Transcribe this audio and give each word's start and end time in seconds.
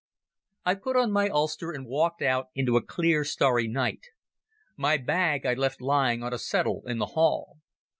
I 0.65 0.73
put 0.73 0.95
on 0.95 1.11
my 1.11 1.29
ulster 1.29 1.69
and 1.71 1.85
walked 1.85 2.23
out 2.23 2.47
into 2.55 2.75
a 2.75 2.81
clear 2.83 3.23
starry 3.23 3.67
night. 3.67 4.07
My 4.75 4.97
bag 4.97 5.45
I 5.45 5.53
left 5.53 5.79
lying 5.79 6.23
on 6.23 6.33
a 6.33 6.39
settle 6.39 6.81
in 6.87 6.97
the 6.97 7.05
hall. 7.13 7.57